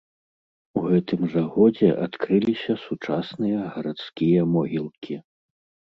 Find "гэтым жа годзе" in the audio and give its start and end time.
0.91-1.89